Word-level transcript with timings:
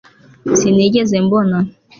Sinigeze 0.59 1.15
mbona 1.25 1.57